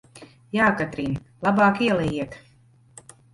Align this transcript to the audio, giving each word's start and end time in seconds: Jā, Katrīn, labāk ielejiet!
Jā, 0.57 0.69
Katrīn, 0.79 1.13
labāk 1.49 1.83
ielejiet! 1.89 2.39